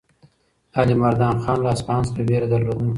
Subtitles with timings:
[0.79, 2.85] علیمردان خان له اصفهان څخه وېره درلوده.